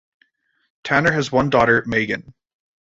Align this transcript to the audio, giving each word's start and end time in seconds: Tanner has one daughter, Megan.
Tanner 0.83 1.11
has 1.11 1.31
one 1.31 1.51
daughter, 1.51 1.83
Megan. 1.85 2.33